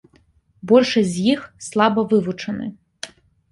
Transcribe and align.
Большасць 0.71 1.11
з 1.17 1.27
іх 1.35 1.45
слаба 1.67 2.07
вывучаны. 2.17 2.73